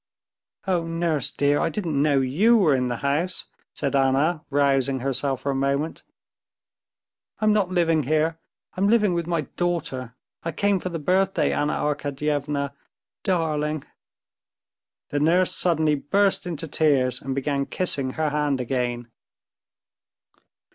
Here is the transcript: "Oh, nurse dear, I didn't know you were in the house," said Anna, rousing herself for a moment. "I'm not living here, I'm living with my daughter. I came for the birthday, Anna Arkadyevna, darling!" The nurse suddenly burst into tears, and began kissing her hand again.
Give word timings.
"Oh, 0.65 0.87
nurse 0.87 1.29
dear, 1.29 1.59
I 1.59 1.69
didn't 1.69 2.01
know 2.01 2.21
you 2.21 2.57
were 2.57 2.73
in 2.75 2.87
the 2.87 2.95
house," 3.05 3.45
said 3.75 3.95
Anna, 3.95 4.43
rousing 4.49 5.01
herself 5.01 5.41
for 5.41 5.51
a 5.51 5.55
moment. 5.55 6.01
"I'm 7.39 7.53
not 7.53 7.69
living 7.69 8.01
here, 8.01 8.39
I'm 8.73 8.87
living 8.87 9.13
with 9.13 9.27
my 9.27 9.41
daughter. 9.41 10.15
I 10.41 10.53
came 10.53 10.79
for 10.79 10.89
the 10.89 10.97
birthday, 10.97 11.53
Anna 11.53 11.73
Arkadyevna, 11.73 12.73
darling!" 13.23 13.83
The 15.09 15.19
nurse 15.19 15.51
suddenly 15.55 15.93
burst 15.93 16.47
into 16.47 16.67
tears, 16.67 17.21
and 17.21 17.35
began 17.35 17.67
kissing 17.67 18.13
her 18.13 18.29
hand 18.31 18.59
again. 18.59 19.07